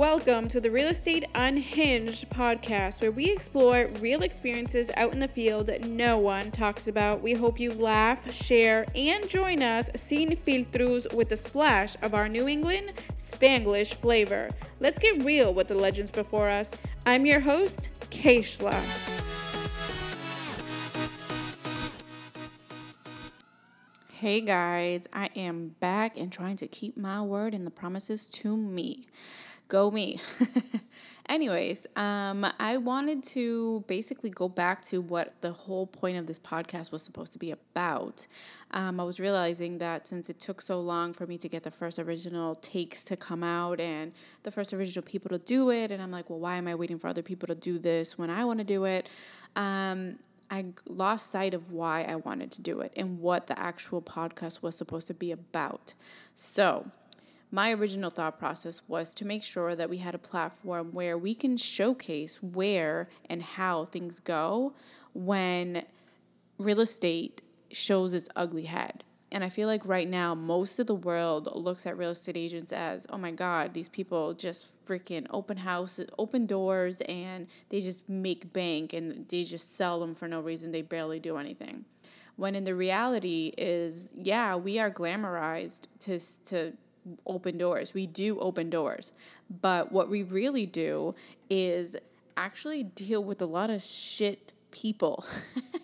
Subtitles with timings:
[0.00, 5.28] Welcome to the Real Estate Unhinged podcast, where we explore real experiences out in the
[5.28, 7.20] field that no one talks about.
[7.20, 12.30] We hope you laugh, share, and join us sin filtros with a splash of our
[12.30, 14.48] New England Spanglish flavor.
[14.80, 16.74] Let's get real with the legends before us.
[17.04, 18.80] I'm your host, Keishla.
[24.14, 28.56] Hey guys, I am back and trying to keep my word and the promises to
[28.56, 29.04] me.
[29.70, 30.18] Go me.
[31.28, 36.40] Anyways, um, I wanted to basically go back to what the whole point of this
[36.40, 38.26] podcast was supposed to be about.
[38.72, 41.70] Um, I was realizing that since it took so long for me to get the
[41.70, 44.12] first original takes to come out and
[44.42, 46.98] the first original people to do it, and I'm like, well, why am I waiting
[46.98, 49.08] for other people to do this when I want to do it?
[49.54, 50.18] Um,
[50.50, 54.62] I lost sight of why I wanted to do it and what the actual podcast
[54.62, 55.94] was supposed to be about.
[56.34, 56.90] So,
[57.50, 61.34] my original thought process was to make sure that we had a platform where we
[61.34, 64.74] can showcase where and how things go
[65.12, 65.84] when
[66.58, 69.04] real estate shows its ugly head.
[69.32, 72.72] And I feel like right now, most of the world looks at real estate agents
[72.72, 78.08] as, oh my God, these people just freaking open houses, open doors, and they just
[78.08, 80.72] make bank and they just sell them for no reason.
[80.72, 81.84] They barely do anything.
[82.34, 86.72] When in the reality is, yeah, we are glamorized to, to
[87.26, 87.94] open doors.
[87.94, 89.12] We do open doors.
[89.48, 91.14] But what we really do
[91.48, 91.96] is
[92.36, 95.24] actually deal with a lot of shit people.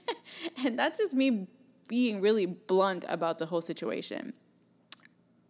[0.64, 1.46] and that's just me
[1.88, 4.32] being really blunt about the whole situation.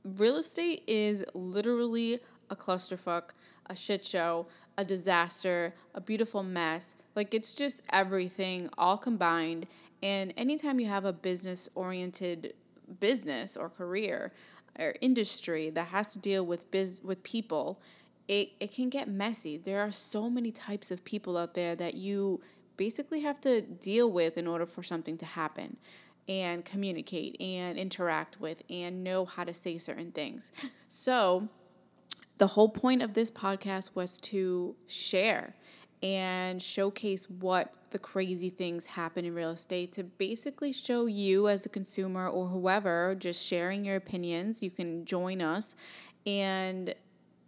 [0.05, 2.19] Real estate is literally
[2.51, 3.31] a clusterfuck,
[3.69, 4.47] a shit show,
[4.79, 6.95] a disaster, a beautiful mess.
[7.15, 9.67] Like it's just everything all combined.
[10.03, 12.55] And anytime you have a business oriented
[13.01, 14.33] business or career
[14.79, 17.81] or industry that has to deal with biz with people,
[18.29, 19.57] it, it can get messy.
[19.57, 22.41] There are so many types of people out there that you
[22.77, 25.77] basically have to deal with in order for something to happen
[26.29, 30.53] and communicate and interact with and know how to say certain things.
[30.89, 31.49] So,
[32.39, 35.55] the whole point of this podcast was to share
[36.07, 41.67] and showcase what the crazy things happen in real estate to basically show you as
[41.67, 44.63] a consumer or whoever just sharing your opinions.
[44.63, 45.75] You can join us
[46.25, 46.95] and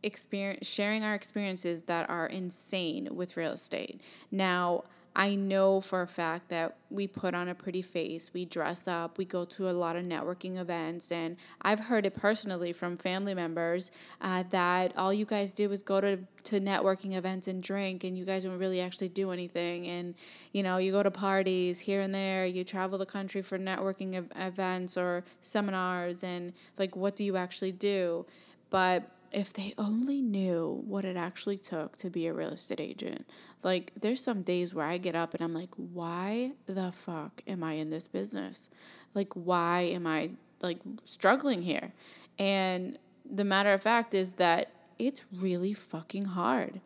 [0.03, 4.01] experience sharing our experiences that are insane with real estate.
[4.33, 4.83] Now
[5.19, 9.19] I know for a fact that we put on a pretty face, we dress up,
[9.19, 13.35] we go to a lot of networking events, and I've heard it personally from family
[13.35, 13.91] members
[14.21, 18.17] uh, that all you guys do is go to, to networking events and drink, and
[18.17, 19.89] you guys don't really actually do anything.
[19.89, 20.15] And,
[20.53, 24.15] you know, you go to parties here and there, you travel the country for networking
[24.15, 28.25] ev- events or seminars, and like, what do you actually do?
[28.71, 33.27] But if they only knew what it actually took to be a real estate agent.
[33.63, 37.63] Like, there's some days where I get up and I'm like, why the fuck am
[37.63, 38.71] I in this business?
[39.15, 40.31] Like, why am I
[40.63, 41.93] like struggling here?
[42.39, 46.81] And the matter of fact is that it's really fucking hard.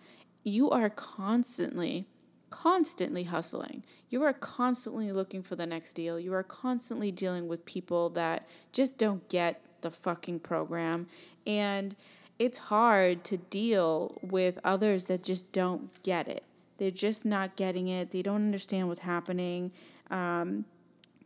[0.44, 2.06] You are constantly,
[2.50, 3.84] constantly hustling.
[4.10, 6.18] You are constantly looking for the next deal.
[6.18, 11.06] You are constantly dealing with people that just don't get the fucking program.
[11.46, 11.94] And
[12.38, 16.44] it's hard to deal with others that just don't get it.
[16.78, 18.10] They're just not getting it.
[18.10, 19.72] They don't understand what's happening.
[20.10, 20.64] Um,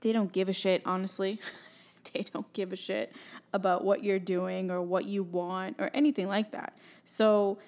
[0.00, 1.38] they don't give a shit, honestly.
[2.12, 3.12] they don't give a shit
[3.52, 6.76] about what you're doing or what you want or anything like that.
[7.04, 7.58] So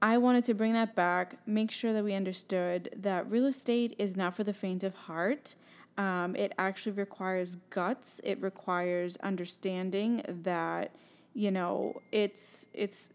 [0.00, 4.16] I wanted to bring that back, make sure that we understood that real estate is
[4.16, 5.54] not for the faint of heart.
[5.96, 10.90] Um, it actually requires guts, it requires understanding that
[11.34, 13.08] you know, it's it's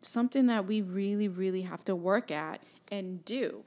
[0.00, 3.64] something that we really really have to work at and do.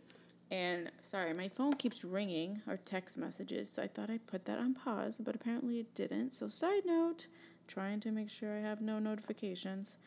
[0.51, 4.59] And sorry, my phone keeps ringing or text messages, so I thought I'd put that
[4.59, 6.31] on pause, but apparently it didn't.
[6.31, 7.25] So side note,
[7.67, 9.97] trying to make sure I have no notifications.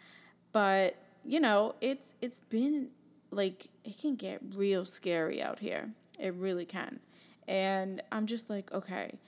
[0.52, 2.90] But, you know, it's it's been
[3.30, 5.90] like it can get real scary out here.
[6.18, 7.00] It really can.
[7.48, 9.18] And I'm just like, okay.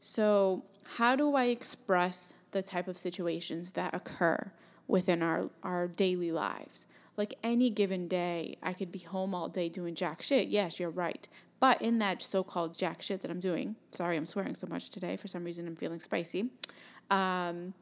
[0.00, 0.64] So,
[0.96, 4.52] how do I express the type of situations that occur
[4.86, 6.86] within our, our daily lives.
[7.16, 10.48] Like any given day, I could be home all day doing jack shit.
[10.48, 11.28] Yes, you're right.
[11.60, 14.90] But in that so called jack shit that I'm doing, sorry, I'm swearing so much
[14.90, 15.16] today.
[15.16, 16.50] For some reason, I'm feeling spicy.
[17.10, 17.74] Um,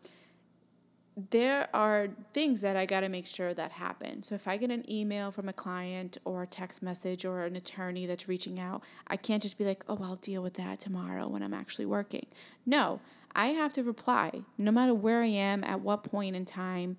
[1.31, 4.23] there are things that I got to make sure that happen.
[4.23, 7.57] So if I get an email from a client or a text message or an
[7.57, 11.27] attorney that's reaching out, I can't just be like, oh, I'll deal with that tomorrow
[11.27, 12.27] when I'm actually working.
[12.67, 13.01] No,
[13.37, 16.97] I have to reply no matter where I am, at what point in time.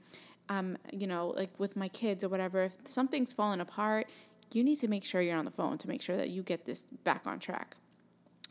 [0.47, 4.07] I'm, you know, like with my kids or whatever, if something's falling apart,
[4.53, 6.63] you need to make sure you're on the phone to make sure that you get
[6.63, 7.75] this back on track.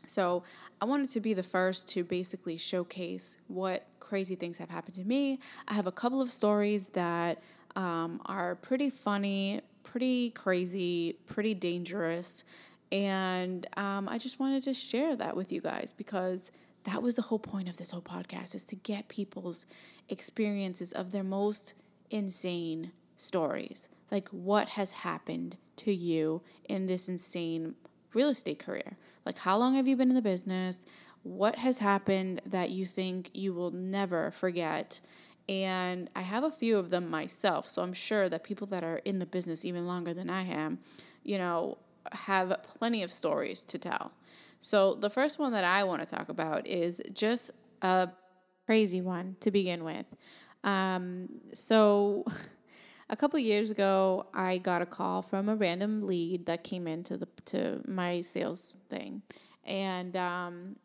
[0.05, 0.43] So
[0.79, 5.03] I wanted to be the first to basically showcase what crazy things have happened to
[5.03, 5.39] me.
[5.67, 7.41] I have a couple of stories that
[7.75, 12.43] um, are pretty funny, pretty crazy, pretty dangerous.
[12.91, 16.51] And um, I just wanted to share that with you guys because
[16.87, 19.65] that was the whole point of this whole podcast is to get people's
[20.07, 21.73] experiences of their most
[22.09, 23.89] insane stories.
[24.09, 27.75] Like what has happened to you in this insane
[28.13, 28.95] real estate career?
[29.25, 30.85] Like, how long have you been in the business?
[31.23, 35.01] What has happened that you think you will never forget?
[35.49, 37.69] And I have a few of them myself.
[37.69, 40.79] So I'm sure that people that are in the business even longer than I am,
[41.23, 41.79] you know,
[42.13, 44.13] have plenty of stories to tell.
[44.59, 47.51] So the first one that I want to talk about is just
[47.81, 48.09] a
[48.65, 50.15] crazy one to begin with.
[50.63, 52.25] Um, so
[53.09, 57.17] a couple years ago, I got a call from a random lead that came into
[57.17, 59.21] the to my sales thing,
[59.63, 60.75] and um,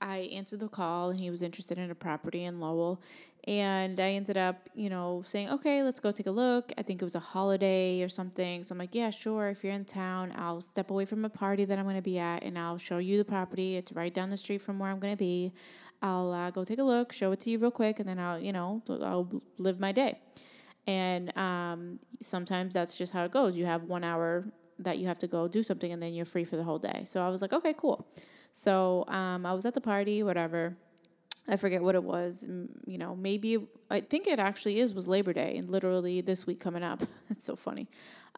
[0.00, 3.02] I answered the call, and he was interested in a property in Lowell.
[3.46, 6.72] And I ended up, you know, saying, okay, let's go take a look.
[6.76, 8.62] I think it was a holiday or something.
[8.62, 9.48] So I'm like, yeah, sure.
[9.48, 12.18] If you're in town, I'll step away from a party that I'm going to be
[12.18, 13.76] at and I'll show you the property.
[13.76, 15.52] It's right down the street from where I'm going to be.
[16.02, 18.38] I'll uh, go take a look, show it to you real quick, and then I'll,
[18.38, 20.18] you know, I'll live my day.
[20.86, 23.56] And um, sometimes that's just how it goes.
[23.56, 24.44] You have one hour
[24.78, 27.02] that you have to go do something, and then you're free for the whole day.
[27.04, 28.06] So I was like, okay, cool.
[28.52, 30.76] So um, I was at the party, whatever.
[31.48, 32.44] I forget what it was.
[32.86, 36.60] You know, maybe I think it actually is was Labor Day, and literally this week
[36.60, 37.02] coming up.
[37.30, 37.88] it's so funny.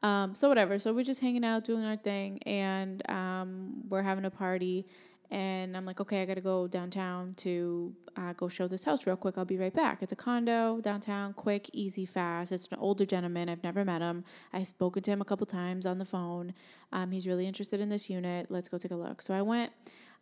[0.03, 0.79] Um, so whatever.
[0.79, 4.87] So we're just hanging out, doing our thing, and um, we're having a party
[5.32, 9.17] and I'm like, okay, I gotta go downtown to uh, go show this house real
[9.17, 9.38] quick.
[9.38, 10.03] I'll be right back.
[10.03, 12.53] It's a condo downtown, quick, easy, fast.
[12.53, 13.49] It's an older gentleman.
[13.49, 14.25] I've never met him.
[14.53, 16.53] I've spoken to him a couple times on the phone.
[16.93, 18.50] Um, he's really interested in this unit.
[18.50, 19.23] Let's go take a look.
[19.23, 19.73] So I went.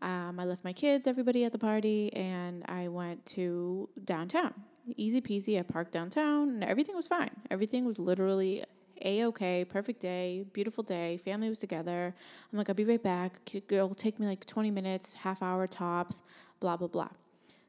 [0.03, 4.55] Um, I left my kids, everybody at the party, and I went to downtown.
[4.97, 5.59] Easy peasy.
[5.59, 7.31] I parked downtown, and everything was fine.
[7.51, 8.65] Everything was literally
[9.03, 11.17] a okay, perfect day, beautiful day.
[11.19, 12.15] Family was together.
[12.53, 13.41] I'm like, I'll be right back.
[13.53, 16.23] It'll take me like 20 minutes, half hour tops,
[16.61, 17.09] blah, blah, blah.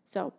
[0.05, 0.33] So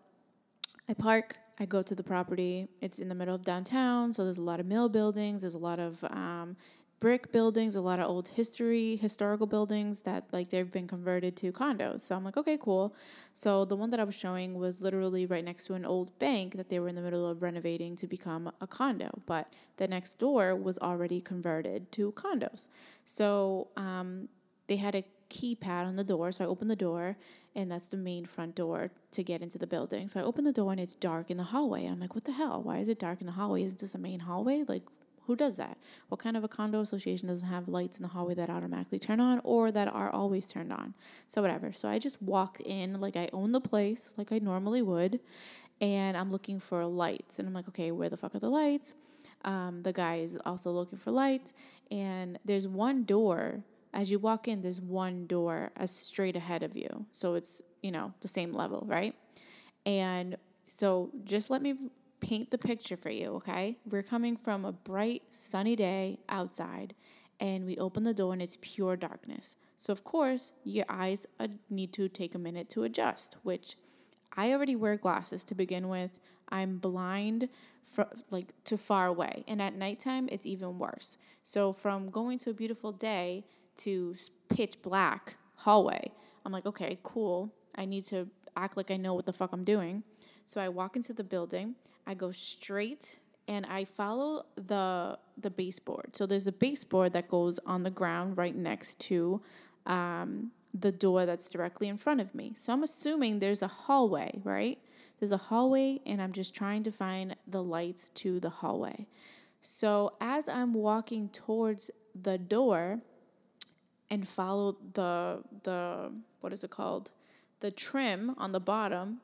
[0.89, 2.69] I park, I go to the property.
[2.81, 5.59] It's in the middle of downtown, so there's a lot of mill buildings, there's a
[5.59, 6.57] lot of um,
[7.03, 11.51] brick buildings, a lot of old history, historical buildings that like they've been converted to
[11.51, 12.03] condos.
[12.03, 12.95] So I'm like, okay, cool.
[13.35, 16.55] So the one that I was showing was literally right next to an old bank
[16.55, 20.21] that they were in the middle of renovating to become a condo, but the next
[20.21, 22.69] door was already converted to condos.
[23.05, 24.29] So um,
[24.69, 27.17] they had a keypad on the door, so I opened the door,
[27.57, 30.07] and that's the main front door to get into the building.
[30.07, 32.27] So I open the door and it's dark in the hallway, and I'm like, what
[32.27, 32.63] the hell?
[32.63, 33.65] Why is it dark in the hallway?
[33.65, 34.63] Isn't this a main hallway?
[34.69, 34.85] Like,
[35.27, 35.79] who does that?
[36.09, 39.21] What kind of a condo association doesn't have lights in the hallway that automatically turn
[39.21, 40.95] on or that are always turned on?
[41.27, 41.73] So, whatever.
[41.73, 45.21] So, I just walked in like I own the place, like I normally would,
[45.81, 47.39] and I'm looking for lights.
[47.39, 48.95] And I'm like, okay, where the fuck are the lights?
[49.45, 51.53] Um, the guy is also looking for lights,
[51.91, 53.63] and there's one door.
[53.95, 57.07] As you walk in, there's one door as straight ahead of you.
[57.13, 59.15] So, it's, you know, the same level, right?
[59.87, 60.37] And
[60.67, 61.75] so, just let me
[62.23, 63.77] paint the picture for you, okay?
[63.85, 66.95] We're coming from a bright, sunny day outside,
[67.41, 69.57] and we open the door and it's pure darkness.
[69.77, 73.77] So, of course, your eyes uh, need to take a minute to adjust, which
[74.37, 76.21] I already wear glasses to begin with.
[76.49, 77.49] I'm blind
[77.85, 79.45] for, like to far away.
[79.49, 81.17] And at nighttime, it's even worse.
[81.43, 83.45] So, from going to a beautiful day
[83.79, 84.15] to
[84.49, 86.13] pitch black hallway,
[86.47, 87.53] I'm like, okay, cool.
[87.75, 90.05] I need to act like I know what the fuck I'm doing.
[90.45, 91.77] So I walk into the building.
[92.07, 93.19] I go straight
[93.49, 96.15] and I follow the the baseboard.
[96.15, 99.41] So there's a baseboard that goes on the ground right next to
[99.87, 102.53] um, the door that's directly in front of me.
[102.57, 104.79] So I'm assuming there's a hallway, right?
[105.19, 109.07] There's a hallway, and I'm just trying to find the lights to the hallway.
[109.61, 111.91] So as I'm walking towards
[112.21, 113.01] the door
[114.11, 117.13] and follow the the what is it called?
[117.61, 119.21] The trim on the bottom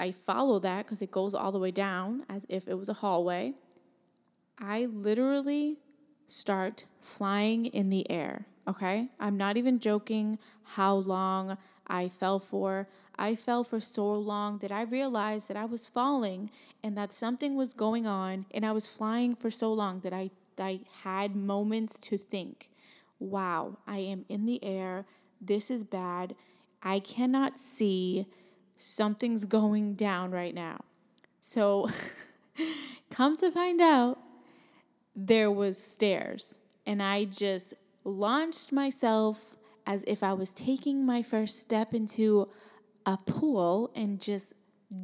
[0.00, 2.94] I follow that because it goes all the way down as if it was a
[2.94, 3.54] hallway.
[4.58, 5.78] I literally
[6.26, 9.10] start flying in the air, okay?
[9.20, 10.38] I'm not even joking
[10.74, 12.88] how long I fell for.
[13.18, 16.50] I fell for so long that I realized that I was falling
[16.82, 20.30] and that something was going on and I was flying for so long that I
[20.58, 22.70] I had moments to think,
[23.18, 25.06] wow, I am in the air.
[25.40, 26.34] This is bad.
[26.82, 28.26] I cannot see
[28.80, 30.80] something's going down right now.
[31.40, 31.88] So
[33.10, 34.18] Come to find out,
[35.14, 39.56] there was stairs, and I just launched myself
[39.86, 42.48] as if I was taking my first step into
[43.04, 44.52] a pool and just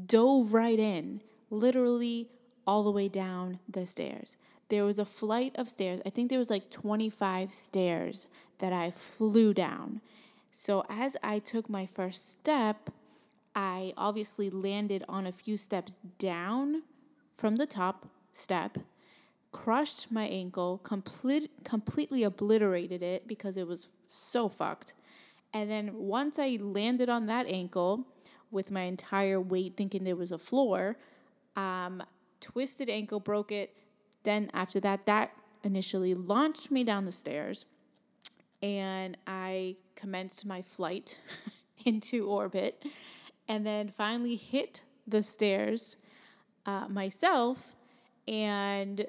[0.06, 2.28] dove right in, literally
[2.66, 4.36] all the way down the stairs.
[4.68, 6.00] There was a flight of stairs.
[6.06, 8.26] I think there was like 25 stairs
[8.58, 10.00] that I flew down.
[10.52, 12.90] So as I took my first step,
[13.56, 16.82] I obviously landed on a few steps down
[17.38, 18.76] from the top step,
[19.50, 24.92] crushed my ankle, complete, completely obliterated it because it was so fucked.
[25.54, 28.04] And then once I landed on that ankle
[28.50, 30.96] with my entire weight, thinking there was a floor,
[31.56, 32.02] um,
[32.40, 33.74] twisted ankle, broke it.
[34.22, 35.32] Then after that, that
[35.64, 37.64] initially launched me down the stairs,
[38.62, 41.18] and I commenced my flight
[41.86, 42.84] into orbit,
[43.48, 45.96] and then finally hit the stairs
[46.64, 47.74] uh, myself
[48.26, 49.06] and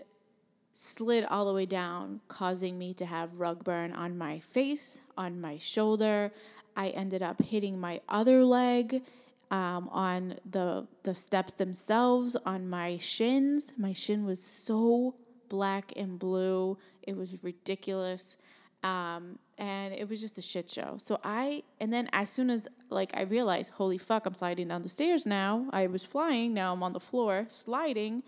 [0.74, 5.42] slid all the way down, causing me to have rug burn on my face, on
[5.42, 6.32] my shoulder.
[6.76, 9.02] I ended up hitting my other leg
[9.50, 13.74] um, on the the steps themselves, on my shins.
[13.78, 15.16] My shin was so
[15.50, 16.78] black and blue.
[17.02, 18.38] It was ridiculous.
[18.84, 20.96] Um, and it was just a shit show.
[20.98, 24.84] So I, and then as soon as like I realized, holy fuck, I'm sliding down
[24.84, 25.68] the stairs now.
[25.72, 28.24] I was flying, now I'm on the floor sliding.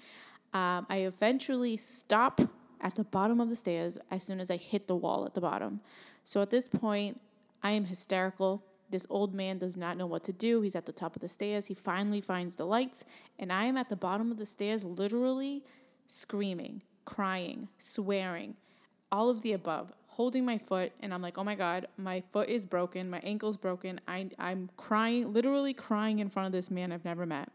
[0.54, 2.42] Um, I eventually stop
[2.82, 5.42] at the bottom of the stairs as soon as I hit the wall at the
[5.42, 5.82] bottom.
[6.26, 7.22] So at this point,
[7.62, 8.64] I am hysterical.
[8.90, 10.62] This old man does not know what to do.
[10.62, 11.68] He's at the top of the stairs.
[11.68, 13.04] He finally finds the lights,
[13.38, 15.64] and I am at the bottom of the stairs, literally
[16.08, 18.56] screaming, crying, swearing,
[19.12, 20.92] all of the above, holding my foot.
[21.00, 23.10] And I'm like, oh my God, my foot is broken.
[23.10, 24.02] My ankle's broken.
[24.06, 27.50] I, I'm crying, literally crying in front of this man I've never met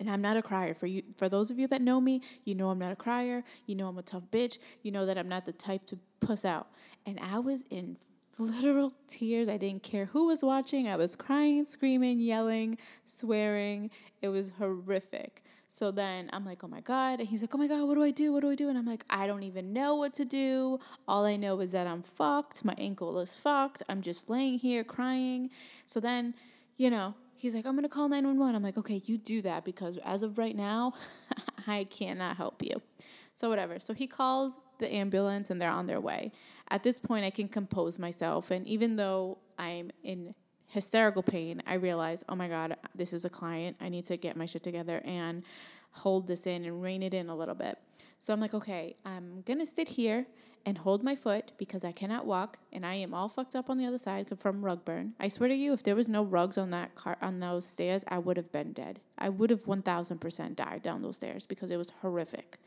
[0.00, 0.74] and I'm not a crier.
[0.74, 3.44] For you, for those of you that know me, you know I'm not a crier.
[3.66, 4.58] You know I'm a tough bitch.
[4.82, 6.66] You know that I'm not the type to puss out.
[7.06, 7.96] And I was in
[8.38, 9.48] literal tears.
[9.48, 10.88] I didn't care who was watching.
[10.88, 13.90] I was crying, screaming, yelling, swearing.
[14.20, 15.44] It was horrific.
[15.68, 17.20] So then I'm like, oh my God.
[17.20, 18.32] And he's like, oh my God, what do I do?
[18.32, 18.70] What do I do?
[18.70, 20.80] And I'm like, I don't even know what to do.
[21.06, 22.64] All I know is that I'm fucked.
[22.64, 23.82] My ankle is fucked.
[23.88, 25.50] I'm just laying here crying.
[25.84, 26.34] So then,
[26.78, 28.56] you know, he's like, I'm going to call 911.
[28.56, 30.94] I'm like, okay, you do that because as of right now,
[31.66, 32.80] I cannot help you.
[33.34, 33.78] So, whatever.
[33.78, 36.32] So, he calls the ambulance and they're on their way.
[36.70, 38.50] At this point, I can compose myself.
[38.50, 40.34] And even though I'm in
[40.68, 43.76] hysterical pain, I realize, oh my God, this is a client.
[43.80, 45.44] I need to get my shit together and
[45.92, 47.78] hold this in and rein it in a little bit.
[48.18, 50.26] So, I'm like, okay, I'm to sit here
[50.66, 53.78] and hold my foot because I cannot walk and I am all fucked up on
[53.78, 55.14] the other side from rug burn.
[55.18, 58.04] I swear to you, if there was no rugs on that car on those stairs,
[58.08, 59.00] I would have been dead.
[59.16, 62.58] I would have one thousand percent died down those stairs because it was horrific.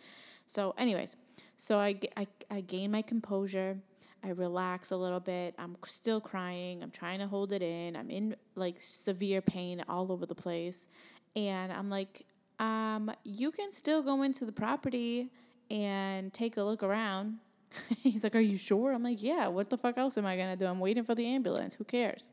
[0.47, 1.15] So, anyways,
[1.57, 3.77] so I, I I gain my composure.
[4.23, 5.55] I relax a little bit.
[5.57, 6.83] I'm still crying.
[6.83, 7.95] I'm trying to hold it in.
[7.95, 10.87] I'm in like severe pain all over the place.
[11.35, 12.25] And I'm like,
[12.59, 15.31] um, you can still go into the property
[15.69, 17.39] and take a look around
[18.01, 18.93] He's like, Are you sure?
[18.93, 20.65] I'm like, Yeah, what the fuck else am I gonna do?
[20.65, 21.75] I'm waiting for the ambulance.
[21.75, 22.29] Who cares?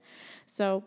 [0.47, 0.85] So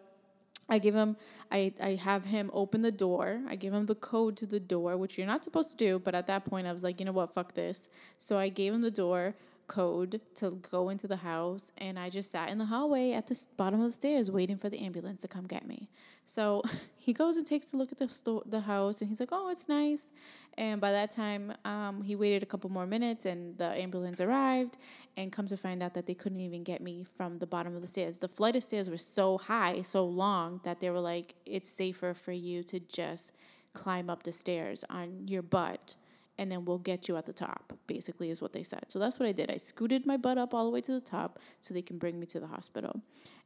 [0.69, 1.17] I give him,
[1.51, 3.41] I, I have him open the door.
[3.47, 5.99] I give him the code to the door, which you're not supposed to do.
[5.99, 7.89] But at that point, I was like, you know what, fuck this.
[8.17, 9.35] So I gave him the door
[9.71, 11.71] code to go into the house.
[11.77, 14.69] And I just sat in the hallway at the bottom of the stairs waiting for
[14.69, 15.89] the ambulance to come get me.
[16.25, 16.61] So
[16.97, 19.69] he goes and takes a look at the, the house and he's like, oh, it's
[19.69, 20.11] nice.
[20.57, 24.77] And by that time, um, he waited a couple more minutes and the ambulance arrived
[25.15, 27.81] and comes to find out that they couldn't even get me from the bottom of
[27.81, 28.19] the stairs.
[28.19, 32.13] The flight of stairs were so high, so long that they were like, it's safer
[32.13, 33.31] for you to just
[33.73, 35.95] climb up the stairs on your butt
[36.41, 38.85] and then we'll get you at the top, basically, is what they said.
[38.87, 39.51] So that's what I did.
[39.51, 42.19] I scooted my butt up all the way to the top so they can bring
[42.19, 43.03] me to the hospital.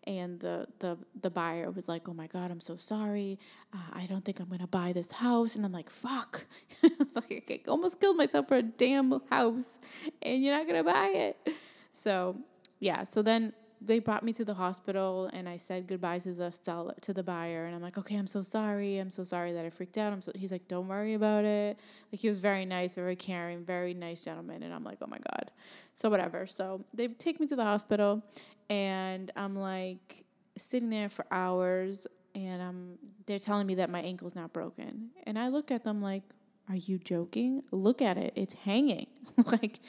[0.08, 3.38] And the, the, the buyer was like, oh my God, I'm so sorry.
[3.74, 5.58] Uh, I don't think I'm going to buy this house.
[5.58, 6.46] And I'm like, fuck.
[7.16, 9.78] like, I almost killed myself for a damn house,
[10.22, 11.50] and you're not going to buy it.
[11.92, 12.38] So,
[12.80, 13.04] yeah.
[13.04, 13.52] So then
[13.86, 17.24] they brought me to the hospital and I said goodbye to the seller to the
[17.24, 18.98] buyer and I'm like, okay, I'm so sorry.
[18.98, 20.12] I'm so sorry that I freaked out.
[20.12, 21.80] I'm so he's like, don't worry about it.
[22.12, 24.64] Like he was very nice, very caring, very nice gentleman.
[24.64, 25.52] And I'm like, oh my God.
[25.94, 26.46] So whatever.
[26.46, 28.24] So they take me to the hospital
[28.70, 30.24] and I'm like
[30.58, 35.12] sitting there for hours and um they're telling me that my ankle's not broken.
[35.24, 36.24] And I looked at them like,
[36.70, 37.64] are you joking?
[37.72, 38.34] Look at it.
[38.36, 39.08] It's hanging.
[39.46, 39.80] like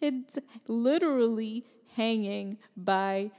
[0.00, 3.30] it's literally hanging by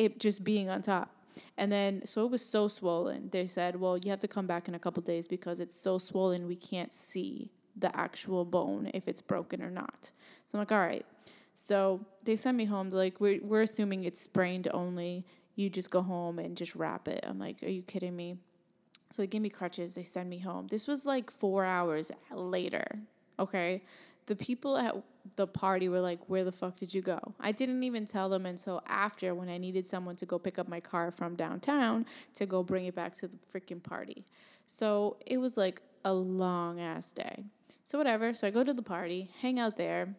[0.00, 1.10] it just being on top.
[1.58, 3.28] And then, so it was so swollen.
[3.30, 5.98] They said, well, you have to come back in a couple days because it's so
[5.98, 10.10] swollen we can't see the actual bone if it's broken or not.
[10.46, 11.04] So I'm like, all right.
[11.54, 12.90] So they send me home.
[12.90, 15.26] They're like, we're, we're assuming it's sprained only.
[15.54, 17.20] You just go home and just wrap it.
[17.28, 18.38] I'm like, are you kidding me?
[19.10, 19.94] So they give me crutches.
[19.94, 20.68] They send me home.
[20.68, 22.86] This was like four hours later.
[23.38, 23.82] Okay.
[24.30, 24.94] The people at
[25.34, 27.18] the party were like, Where the fuck did you go?
[27.40, 30.68] I didn't even tell them until after when I needed someone to go pick up
[30.68, 34.24] my car from downtown to go bring it back to the freaking party.
[34.68, 37.42] So it was like a long ass day.
[37.82, 38.32] So, whatever.
[38.32, 40.14] So I go to the party, hang out there,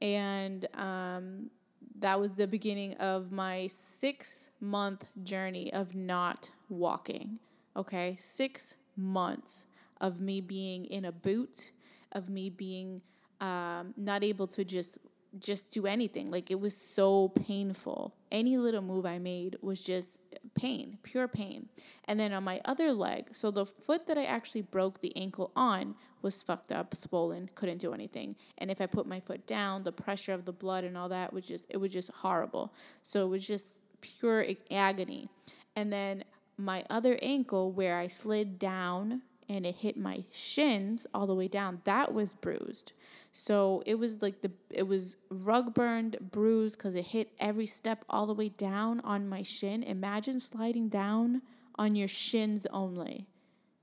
[0.00, 1.50] and um,
[1.98, 7.40] that was the beginning of my six month journey of not walking.
[7.74, 9.66] Okay, six months
[10.00, 11.72] of me being in a boot,
[12.12, 13.02] of me being
[13.40, 14.98] um, not able to just
[15.38, 16.30] just do anything.
[16.30, 18.14] Like it was so painful.
[18.30, 20.18] Any little move I made was just
[20.54, 21.68] pain, pure pain.
[22.06, 25.50] And then on my other leg, so the foot that I actually broke the ankle
[25.54, 28.36] on was fucked up, swollen, couldn't do anything.
[28.58, 31.32] And if I put my foot down, the pressure of the blood and all that
[31.32, 32.72] was just it was just horrible.
[33.02, 35.28] So it was just pure agony.
[35.74, 36.24] And then
[36.56, 41.48] my other ankle where I slid down and it hit my shins all the way
[41.48, 42.92] down, that was bruised.
[43.38, 48.02] So it was like the it was rug burned, bruised because it hit every step
[48.08, 49.82] all the way down on my shin.
[49.82, 51.42] Imagine sliding down
[51.74, 53.26] on your shins only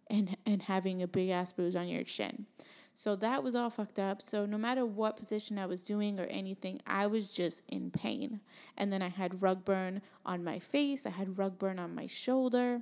[0.10, 2.48] and and having a big ass bruise on your shin.
[2.96, 4.24] So that was all fucked up.
[4.24, 8.40] So no matter what position I was doing or anything, I was just in pain.
[8.76, 12.08] And then I had rug burn on my face, I had rug burn on my
[12.08, 12.82] shoulder.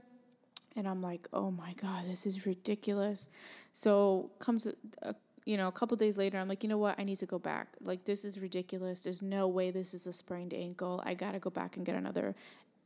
[0.78, 3.28] And I'm like, oh my God, this is ridiculous.
[3.74, 7.00] So comes a, a you know, a couple days later, I'm like, you know what?
[7.00, 7.69] I need to go back.
[7.81, 9.01] Like, this is ridiculous.
[9.01, 11.01] There's no way this is a sprained ankle.
[11.05, 12.36] I gotta go back and get another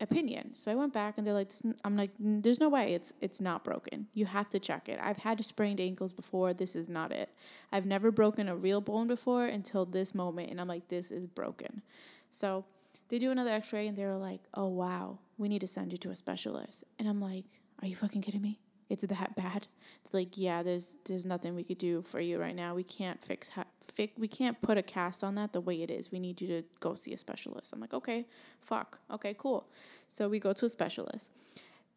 [0.02, 0.54] opinion.
[0.56, 1.52] So I went back and they're like,
[1.84, 4.08] I'm like, there's no way it's it's not broken.
[4.14, 5.00] You have to check it.
[5.02, 6.54] I've had sprained ankles before.
[6.54, 7.30] This is not it.
[7.72, 11.28] I've never broken a real bone before until this moment, and I'm like, this is
[11.28, 11.82] broken.
[12.30, 12.66] So
[13.10, 16.10] they do another X-ray and they're like, oh wow, we need to send you to
[16.10, 16.84] a specialist.
[17.00, 17.46] And I'm like,
[17.82, 18.60] are you fucking kidding me?
[18.90, 19.68] It's that bad.
[20.04, 22.76] It's like, yeah, there's there's nothing we could do for you right now.
[22.76, 25.90] We can't fix ha- fix we can't put a cast on that the way it
[25.90, 26.12] is.
[26.12, 27.74] We need you to go see a specialist.
[27.74, 28.28] I'm like, okay,
[28.62, 29.68] fuck, okay, cool.
[30.08, 31.32] So we go to a specialist.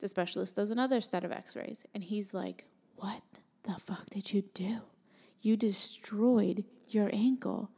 [0.00, 2.64] The specialist does another set of X-rays, and he's like,
[2.96, 3.22] what
[3.64, 4.82] the fuck did you do?
[5.40, 7.70] You destroyed your ankle.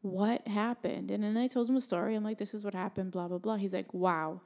[0.00, 1.10] What happened?
[1.10, 2.14] And then I told him a story.
[2.14, 3.12] I'm like, this is what happened.
[3.12, 3.56] Blah blah blah.
[3.56, 4.40] He's like, wow.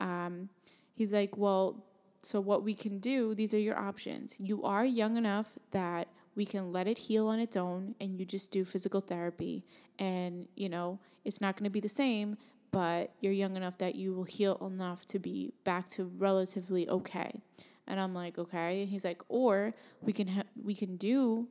[0.00, 0.48] Um,
[0.94, 1.84] he's like, well
[2.24, 4.34] so, what we can do, these are your options.
[4.38, 8.24] You are young enough that we can let it heal on its own and you
[8.24, 9.64] just do physical therapy.
[9.98, 12.36] And, you know, it's not going to be the same,
[12.70, 17.42] but you're young enough that you will heal enough to be back to relatively okay.
[17.86, 18.82] And I'm like, okay.
[18.82, 21.48] And he's like, or we can ha- we can do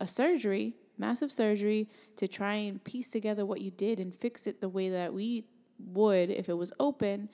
[0.00, 4.60] a surgery, massive surgery, to try and piece together what you did and fix it
[4.60, 5.44] the way that we
[5.78, 7.28] would if it was open,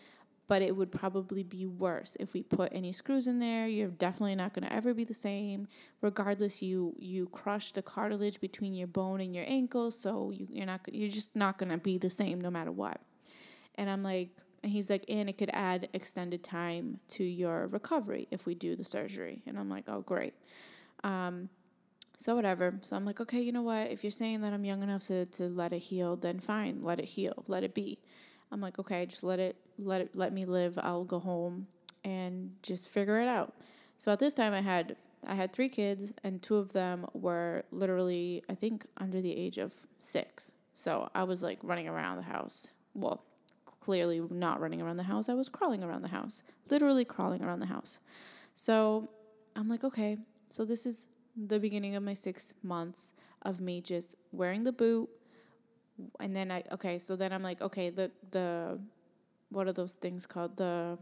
[0.50, 3.68] but it would probably be worse if we put any screws in there.
[3.68, 5.68] You're definitely not going to ever be the same.
[6.00, 10.66] Regardless, you you crush the cartilage between your bone and your ankle, so you, you're
[10.66, 13.00] not you're just not going to be the same no matter what.
[13.76, 14.30] And I'm like,
[14.64, 18.74] and he's like, and it could add extended time to your recovery if we do
[18.74, 19.44] the surgery.
[19.46, 20.34] And I'm like, oh great.
[21.04, 21.48] Um,
[22.16, 22.74] so whatever.
[22.80, 23.92] So I'm like, okay, you know what?
[23.92, 26.98] If you're saying that I'm young enough to, to let it heal, then fine, let
[26.98, 28.00] it heal, let it be.
[28.52, 30.78] I'm like, okay, just let it let it let me live.
[30.82, 31.66] I'll go home
[32.04, 33.54] and just figure it out.
[33.98, 37.64] So at this time I had I had three kids and two of them were
[37.70, 40.52] literally I think under the age of 6.
[40.74, 42.68] So I was like running around the house.
[42.94, 43.22] Well,
[43.66, 45.28] clearly not running around the house.
[45.28, 46.42] I was crawling around the house.
[46.70, 48.00] Literally crawling around the house.
[48.54, 49.10] So
[49.54, 54.16] I'm like, okay, so this is the beginning of my 6 months of me just
[54.32, 55.08] wearing the boot,
[56.18, 58.80] and then I okay, so then I'm like, okay, the the
[59.50, 60.56] what are those things called?
[60.56, 60.98] The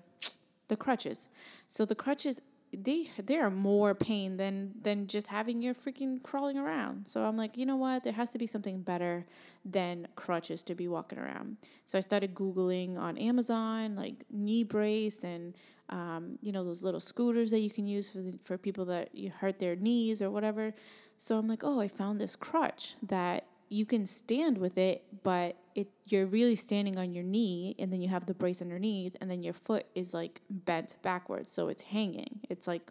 [0.69, 1.27] the crutches.
[1.69, 2.41] So the crutches
[2.77, 7.09] they they are more pain than than just having your freaking crawling around.
[7.09, 8.05] So I'm like, you know what?
[8.05, 9.27] There has to be something better
[9.65, 11.57] than crutches to be walking around.
[11.87, 15.55] So I started googling on Amazon like knee brace and
[15.89, 19.15] um, you know those little scooters that you can use for the, for people that
[19.15, 20.75] you hurt their knees or whatever.
[21.17, 25.57] So I'm like, oh, I found this crutch that you can stand with it, but
[25.75, 29.31] it you're really standing on your knee and then you have the brace underneath and
[29.31, 32.41] then your foot is like bent backwards so it's hanging.
[32.49, 32.91] It's like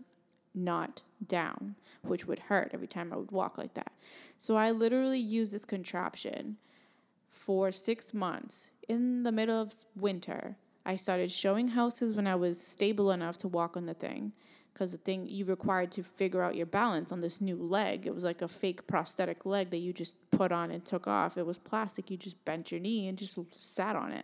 [0.53, 3.91] not down, which would hurt every time I would walk like that.
[4.37, 6.57] So I literally used this contraption
[7.29, 10.57] for 6 months in the middle of winter.
[10.85, 14.33] I started showing houses when I was stable enough to walk on the thing
[14.77, 18.05] because the thing you required to figure out your balance on this new leg.
[18.05, 21.35] It was like a fake prosthetic leg that you just put on and took off.
[21.35, 22.11] It was plastic.
[22.11, 24.23] You just bent your knee and just sat on it.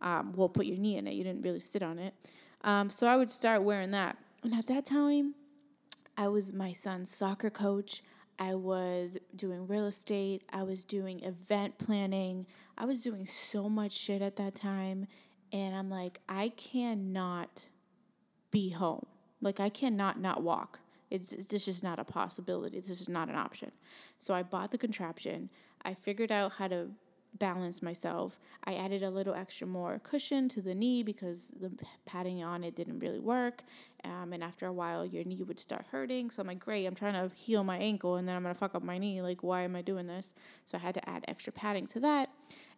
[0.00, 1.12] Um, well, put your knee in it.
[1.12, 2.14] You didn't really sit on it.
[2.62, 4.16] Um, so I would start wearing that.
[4.42, 5.34] And at that time,
[6.16, 8.02] I was my son's soccer coach.
[8.38, 10.44] I was doing real estate.
[10.50, 12.46] I was doing event planning.
[12.78, 15.08] I was doing so much shit at that time.
[15.52, 17.66] And I'm like, I cannot
[18.50, 19.04] be home.
[19.40, 20.80] Like I cannot not walk.
[21.10, 22.80] It's, this is not a possibility.
[22.80, 23.70] This is not an option.
[24.18, 25.50] So I bought the contraption.
[25.84, 26.88] I figured out how to
[27.38, 28.38] balance myself.
[28.64, 31.72] I added a little extra more cushion to the knee because the
[32.06, 33.64] padding on it didn't really work.
[34.04, 36.30] Um, and after a while, your knee would start hurting.
[36.30, 38.58] So I'm like, great, I'm trying to heal my ankle and then I'm going to
[38.58, 39.20] fuck up my knee.
[39.20, 40.32] Like, why am I doing this?
[40.66, 42.30] So I had to add extra padding to that.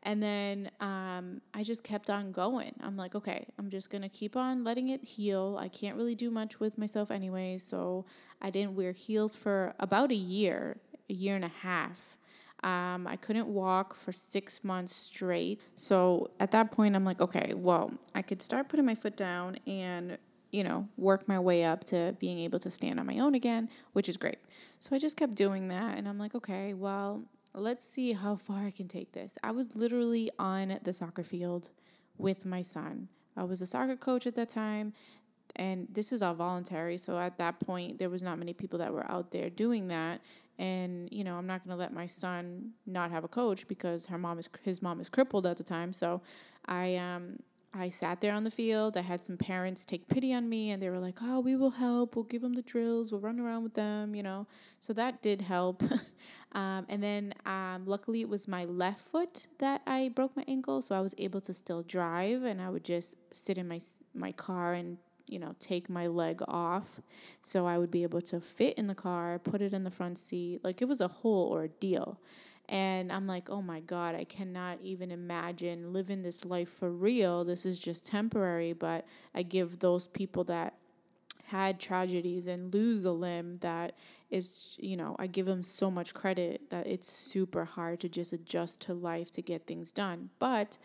[0.07, 2.73] And then um, I just kept on going.
[2.81, 5.59] I'm like, okay, I'm just gonna keep on letting it heal.
[5.61, 8.07] I can't really do much with myself anyway, so
[8.41, 10.77] I didn't wear heels for about a year,
[11.11, 12.17] a year and a half.
[12.63, 15.61] Um, I couldn't walk for six months straight.
[15.75, 19.57] So at that point, I'm like, okay, well, I could start putting my foot down
[19.67, 20.19] and,
[20.53, 23.69] you know, work my way up to being able to stand on my own again,
[23.93, 24.39] which is great.
[24.79, 25.99] So I just kept doing that.
[25.99, 27.25] And I'm like, okay, well,
[27.57, 29.39] let's see how far I can take this.
[29.43, 31.71] I was literally on the soccer field
[32.19, 33.09] with my son.
[33.37, 34.93] I was a soccer coach at that time,
[35.57, 36.97] and this is all voluntary.
[36.99, 40.21] So at that point, there was not many people that were out there doing that.
[40.59, 44.19] And you know, I'm not gonna let my son not have a coach because her
[44.19, 45.93] mom is his mom is crippled at the time.
[45.93, 46.23] So
[46.67, 47.39] I um
[47.79, 48.97] I sat there on the field.
[48.97, 51.71] I had some parents take pity on me and they were like, oh, we will
[51.71, 52.17] help.
[52.17, 53.13] We'll give them the drills.
[53.13, 54.47] We'll run around with them, you know.
[54.81, 55.83] So that did help.
[56.53, 60.81] um, and then um, luckily it was my left foot that I broke my ankle.
[60.83, 63.81] So I was able to still drive and I would just sit in my,
[64.15, 67.01] my car and, you know, take my leg off.
[67.43, 70.19] So I would be able to fit in the car, put it in the front
[70.19, 70.61] seat.
[70.65, 72.21] Like it was a whole ordeal.
[72.69, 77.45] And I'm like, oh my God, I cannot even imagine living this life for real.
[77.45, 78.73] This is just temporary.
[78.73, 80.75] But I give those people that
[81.47, 83.93] had tragedies and lose a limb that
[84.31, 88.33] is, you know, I give them so much credit that it's super hard to just
[88.33, 90.31] adjust to life to get things done.
[90.41, 90.77] But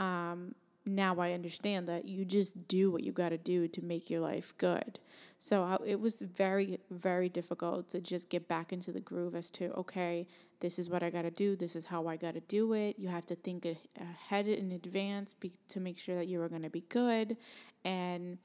[0.00, 4.10] um, now I understand that you just do what you got to do to make
[4.10, 4.98] your life good.
[5.38, 9.72] So it was very, very difficult to just get back into the groove as to,
[9.74, 10.26] okay,
[10.64, 11.56] this is what I got to do.
[11.56, 12.98] This is how I got to do it.
[12.98, 13.66] You have to think
[14.00, 17.36] ahead in advance be- to make sure that you are going to be good.
[17.84, 18.38] And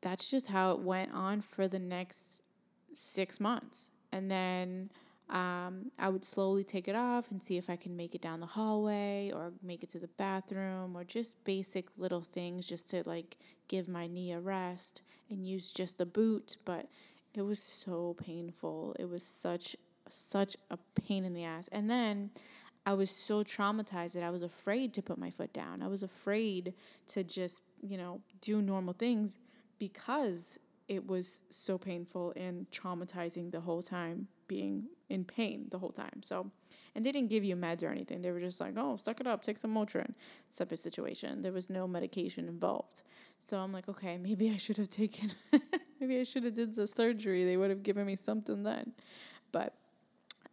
[0.00, 2.42] that's just how it went on for the next
[2.98, 3.92] six months.
[4.10, 4.90] And then
[5.30, 8.40] um, I would slowly take it off and see if I can make it down
[8.40, 13.04] the hallway or make it to the bathroom or just basic little things just to
[13.06, 13.36] like
[13.68, 16.56] give my knee a rest and use just the boot.
[16.64, 16.88] But
[17.32, 18.96] it was so painful.
[18.98, 19.76] It was such
[20.08, 21.68] such a pain in the ass.
[21.72, 22.30] And then
[22.86, 25.82] I was so traumatized that I was afraid to put my foot down.
[25.82, 26.74] I was afraid
[27.08, 29.38] to just, you know, do normal things
[29.78, 35.90] because it was so painful and traumatizing the whole time, being in pain the whole
[35.90, 36.22] time.
[36.22, 36.50] So,
[36.94, 38.20] and they didn't give you meds or anything.
[38.20, 40.12] They were just like, oh, suck it up, take some Motrin
[40.56, 41.40] type of situation.
[41.40, 43.02] There was no medication involved.
[43.38, 45.30] So I'm like, okay, maybe I should have taken,
[46.00, 47.44] maybe I should have did the surgery.
[47.44, 48.92] They would have given me something then.
[49.52, 49.74] But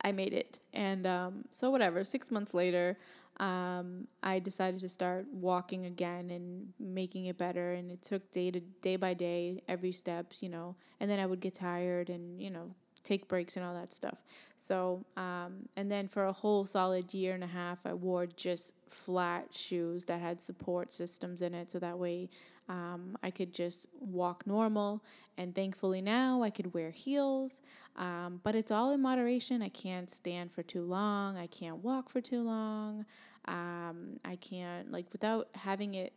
[0.03, 0.59] I made it.
[0.73, 2.97] And um, so, whatever, six months later,
[3.37, 7.73] um, I decided to start walking again and making it better.
[7.73, 10.75] And it took day to day by day, every steps, you know.
[10.99, 14.17] And then I would get tired and, you know, take breaks and all that stuff.
[14.57, 18.73] So, um, and then for a whole solid year and a half, I wore just
[18.89, 21.71] flat shoes that had support systems in it.
[21.71, 22.29] So that way
[22.69, 25.03] um, I could just walk normal.
[25.37, 27.61] And thankfully now I could wear heels.
[27.95, 29.61] Um, but it's all in moderation.
[29.61, 31.37] I can't stand for too long.
[31.37, 33.05] I can't walk for too long.
[33.45, 36.13] Um, I can't, like, without having it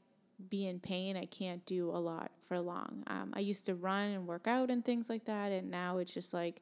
[0.51, 3.05] be in pain, I can't do a lot for long.
[3.07, 5.53] Um, I used to run and work out and things like that.
[5.53, 6.61] And now it's just like,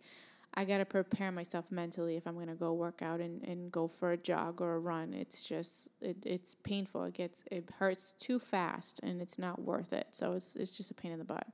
[0.55, 3.73] I got to prepare myself mentally if I'm going to go work out and, and
[3.73, 5.15] go for a jog or a run.
[5.15, 7.05] It's just, it, it's painful.
[7.05, 10.09] It gets, it hurts too fast and it's not worth it.
[10.13, 11.47] So it's, it's just a pain in the butt.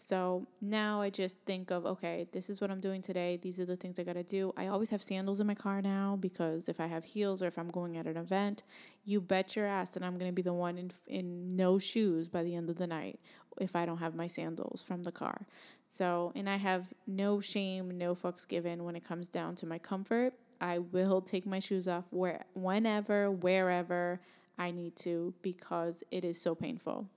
[0.00, 3.36] So now I just think of, okay, this is what I'm doing today.
[3.36, 4.52] These are the things I got to do.
[4.56, 7.58] I always have sandals in my car now because if I have heels or if
[7.58, 8.62] I'm going at an event,
[9.04, 12.28] you bet your ass that I'm going to be the one in, in no shoes
[12.28, 13.18] by the end of the night
[13.60, 15.46] if I don't have my sandals from the car.
[15.84, 19.78] So, and I have no shame, no fucks given when it comes down to my
[19.78, 20.34] comfort.
[20.60, 24.20] I will take my shoes off where whenever, wherever.
[24.60, 27.08] I need to because it is so painful.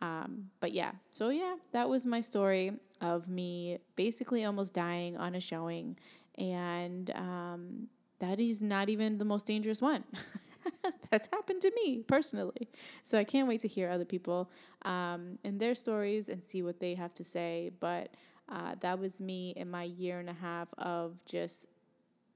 [0.00, 5.34] Um, but yeah, so yeah, that was my story of me basically almost dying on
[5.34, 5.98] a showing.
[6.36, 7.88] And um,
[8.20, 10.04] that is not even the most dangerous one.
[11.10, 12.68] That's happened to me personally.
[13.02, 14.50] So I can't wait to hear other people
[14.82, 17.70] um, and their stories and see what they have to say.
[17.80, 18.10] But
[18.48, 21.66] uh, that was me in my year and a half of just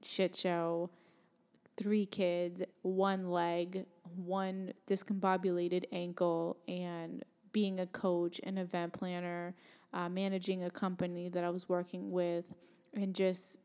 [0.03, 0.89] shit show,
[1.77, 7.23] three kids, one leg, one discombobulated ankle, and
[7.53, 9.55] being a coach, an event planner,
[9.93, 12.53] uh, managing a company that I was working with,
[12.93, 13.57] and just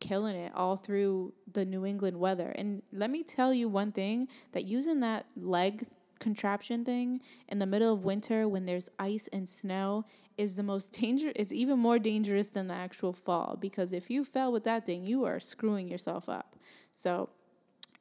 [0.00, 2.50] killing it all through the New England weather.
[2.56, 5.84] And let me tell you one thing that using that leg
[6.18, 10.04] contraption thing in the middle of winter when there's ice and snow
[10.36, 14.24] is the most dangerous it's even more dangerous than the actual fall because if you
[14.24, 16.56] fell with that thing you are screwing yourself up
[16.94, 17.30] so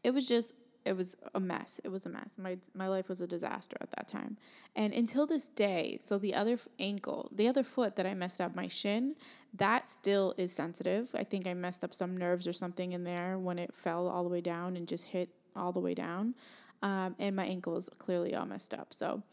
[0.04, 0.54] it was just
[0.88, 1.82] it was a mess.
[1.84, 2.38] It was a mess.
[2.38, 4.38] My my life was a disaster at that time.
[4.76, 8.56] And until this day, so the other ankle, the other foot that I messed up,
[8.56, 9.15] my shin,
[9.54, 11.12] that still is sensitive.
[11.13, 14.23] I think I messed up some nerves or something in there when it fell all
[14.23, 16.36] the way down and just hit all the way down.
[16.82, 18.93] Um, and my ankle is clearly all messed up.
[18.93, 19.23] So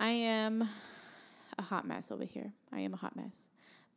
[0.00, 0.68] I am
[1.58, 2.52] a hot mess over here.
[2.72, 3.48] I am a hot mess.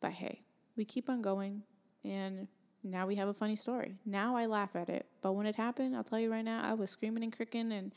[0.01, 0.41] But hey,
[0.75, 1.63] we keep on going
[2.03, 2.47] and
[2.83, 3.95] now we have a funny story.
[4.05, 5.05] Now I laugh at it.
[5.21, 7.93] But when it happened, I'll tell you right now, I was screaming and cricking and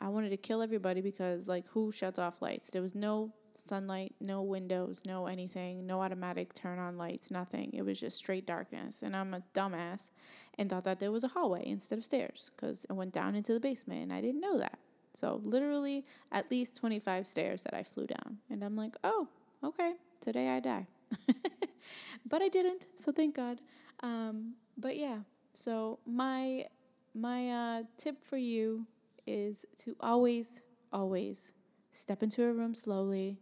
[0.00, 2.70] I wanted to kill everybody because, like, who shuts off lights?
[2.70, 7.72] There was no sunlight, no windows, no anything, no automatic turn on lights, nothing.
[7.72, 9.02] It was just straight darkness.
[9.02, 10.10] And I'm a dumbass
[10.56, 13.52] and thought that there was a hallway instead of stairs because it went down into
[13.52, 14.78] the basement and I didn't know that.
[15.14, 18.38] So, literally, at least 25 stairs that I flew down.
[18.50, 19.26] And I'm like, oh,
[19.64, 20.86] okay, today I die.
[22.26, 23.58] but I didn't, so thank God.
[24.00, 25.20] Um, but yeah,
[25.52, 26.66] so my
[27.14, 28.86] my uh, tip for you
[29.26, 31.52] is to always, always
[31.92, 33.38] step into a room slowly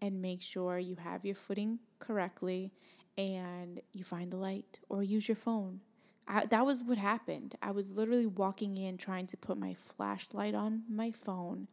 [0.00, 2.72] and make sure you have your footing correctly
[3.16, 5.80] and you find the light or use your phone.
[6.28, 7.54] I, that was what happened.
[7.62, 11.68] I was literally walking in trying to put my flashlight on my phone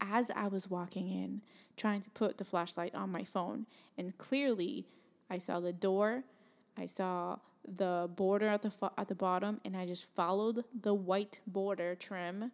[0.00, 1.42] as I was walking in,
[1.76, 3.66] trying to put the flashlight on my phone.
[3.96, 4.86] And clearly,
[5.30, 6.24] I saw the door,
[6.76, 10.94] I saw the border at the fo- at the bottom and I just followed the
[10.94, 12.52] white border trim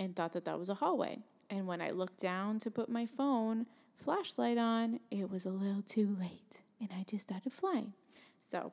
[0.00, 1.18] and thought that that was a hallway.
[1.50, 3.66] And when I looked down to put my phone
[3.96, 7.92] flashlight on, it was a little too late and I just started flying.
[8.40, 8.72] So,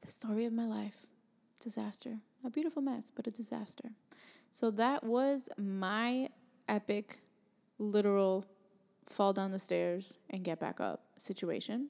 [0.00, 1.06] the story of my life
[1.62, 2.18] disaster.
[2.44, 3.90] A beautiful mess, but a disaster.
[4.52, 6.28] So, that was my
[6.68, 7.18] epic,
[7.78, 8.44] literal
[9.06, 11.88] fall down the stairs and get back up situation.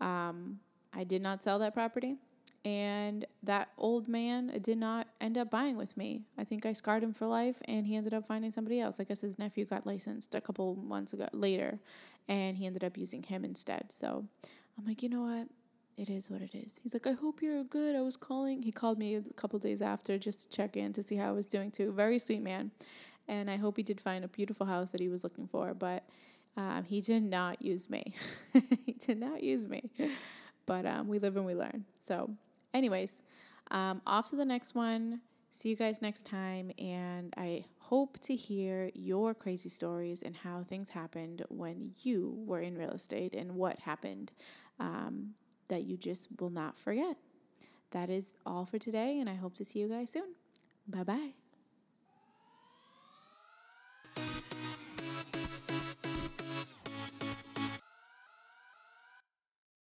[0.00, 0.60] Um,
[0.94, 2.16] I did not sell that property.
[2.64, 6.22] And that old man did not end up buying with me.
[6.38, 8.98] I think I scarred him for life, and he ended up finding somebody else.
[8.98, 11.78] I guess his nephew got licensed a couple months ago later,
[12.26, 13.92] and he ended up using him instead.
[13.92, 14.24] So
[14.78, 15.48] I'm like, you know what?
[15.98, 16.80] It is what it is.
[16.82, 17.94] He's like, I hope you're good.
[17.94, 18.62] I was calling.
[18.62, 21.32] He called me a couple days after just to check in to see how I
[21.32, 21.92] was doing too.
[21.92, 22.70] Very sweet man,
[23.28, 25.74] and I hope he did find a beautiful house that he was looking for.
[25.74, 26.04] But
[26.56, 28.14] um, he did not use me.
[28.86, 29.90] he did not use me.
[30.66, 31.84] But um, we live and we learn.
[31.98, 32.30] So,
[32.72, 33.22] anyways,
[33.70, 35.20] um, off to the next one.
[35.50, 36.72] See you guys next time.
[36.78, 42.60] And I hope to hear your crazy stories and how things happened when you were
[42.60, 44.32] in real estate and what happened
[44.80, 45.34] um,
[45.68, 47.16] that you just will not forget.
[47.92, 49.20] That is all for today.
[49.20, 50.34] And I hope to see you guys soon.
[50.88, 51.43] Bye bye.